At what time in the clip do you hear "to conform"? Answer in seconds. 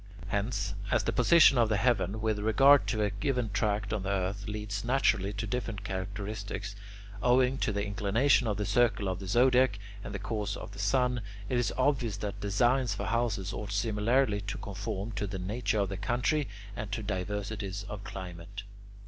14.41-15.11